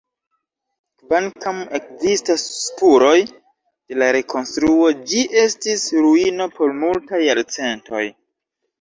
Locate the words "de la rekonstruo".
3.35-4.91